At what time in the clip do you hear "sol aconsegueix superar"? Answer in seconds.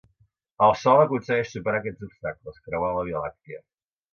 0.83-1.81